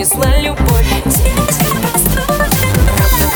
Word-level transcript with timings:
принесла 0.00 0.34
любовь. 0.38 0.86
Правда 2.96 3.26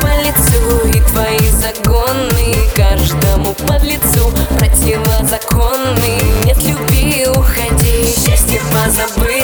по 0.00 0.10
лицу 0.20 0.86
и 0.88 1.00
твои 1.10 1.48
загоны 1.48 2.56
Каждому 2.74 3.54
под 3.54 3.82
лицу 3.82 4.30
противозаконны. 4.58 6.20
Нет 6.44 6.62
любви, 6.64 7.26
уходи, 7.34 8.04
счастье 8.14 8.60
позабыть 8.70 9.41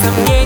смотрит 0.00 0.39